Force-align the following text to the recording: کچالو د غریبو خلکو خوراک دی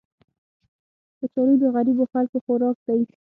کچالو 1.19 1.55
د 1.61 1.63
غریبو 1.75 2.03
خلکو 2.13 2.37
خوراک 2.43 2.77
دی 2.85 3.01